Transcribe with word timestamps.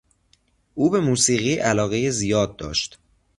او 0.73 0.89
به 0.89 0.99
موسیقی 0.99 1.55
علاقهی 1.55 2.11
زیاد 2.11 2.55
داشت. 2.55 2.99